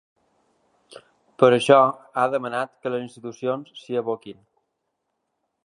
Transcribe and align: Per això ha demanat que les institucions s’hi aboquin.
Per 1.43 1.49
això 1.57 1.77
ha 2.21 2.25
demanat 2.37 2.73
que 2.85 2.93
les 2.95 3.03
institucions 3.09 3.77
s’hi 3.83 4.01
aboquin. 4.03 4.43